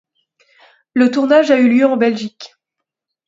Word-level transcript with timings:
Le 0.95 1.11
tournage 1.11 1.51
a 1.51 1.59
eu 1.59 1.69
lieu 1.69 1.85
en 1.85 1.95
Belgique. 1.95 2.53